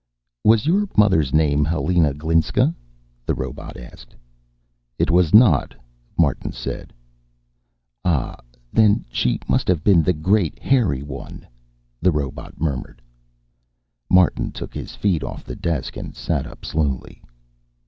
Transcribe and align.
"Was 0.43 0.65
your 0.65 0.87
mother's 0.97 1.31
name 1.31 1.63
Helena 1.63 2.15
Glinska?" 2.15 2.73
the 3.23 3.35
robot 3.35 3.77
asked. 3.77 4.15
"It 4.97 5.11
was 5.11 5.31
not," 5.31 5.75
Martin 6.17 6.53
said. 6.53 6.91
"Ah, 8.03 8.37
then 8.73 9.05
she 9.11 9.37
must 9.47 9.67
have 9.67 9.83
been 9.83 10.01
the 10.01 10.13
Great 10.13 10.57
Hairy 10.57 11.03
One," 11.03 11.45
the 12.01 12.11
robot 12.11 12.59
murmured. 12.59 12.99
Martin 14.09 14.51
took 14.51 14.73
his 14.73 14.95
feet 14.95 15.21
off 15.23 15.43
the 15.45 15.55
desk 15.55 15.95
and 15.95 16.15
sat 16.15 16.47
up 16.47 16.65
slowly. 16.65 17.21